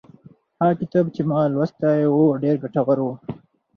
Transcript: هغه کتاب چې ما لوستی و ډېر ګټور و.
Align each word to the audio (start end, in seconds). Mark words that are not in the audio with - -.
هغه 0.59 0.73
کتاب 0.81 1.05
چې 1.15 1.21
ما 1.29 1.39
لوستی 1.53 2.01
و 2.13 2.17
ډېر 2.43 2.55
ګټور 2.63 2.97
و. 3.03 3.07